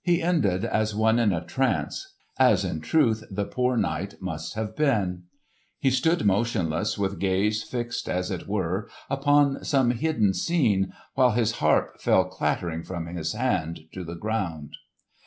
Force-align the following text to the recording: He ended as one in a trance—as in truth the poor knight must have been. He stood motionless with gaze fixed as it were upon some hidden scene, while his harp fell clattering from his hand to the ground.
He 0.00 0.22
ended 0.22 0.64
as 0.64 0.94
one 0.94 1.18
in 1.18 1.34
a 1.34 1.44
trance—as 1.44 2.64
in 2.64 2.80
truth 2.80 3.24
the 3.30 3.44
poor 3.44 3.76
knight 3.76 4.14
must 4.18 4.54
have 4.54 4.74
been. 4.74 5.24
He 5.78 5.90
stood 5.90 6.24
motionless 6.24 6.96
with 6.96 7.18
gaze 7.20 7.62
fixed 7.62 8.08
as 8.08 8.30
it 8.30 8.48
were 8.48 8.88
upon 9.10 9.62
some 9.62 9.90
hidden 9.90 10.32
scene, 10.32 10.94
while 11.12 11.32
his 11.32 11.56
harp 11.58 12.00
fell 12.00 12.24
clattering 12.24 12.84
from 12.84 13.04
his 13.04 13.34
hand 13.34 13.80
to 13.92 14.02
the 14.02 14.16
ground. 14.16 14.76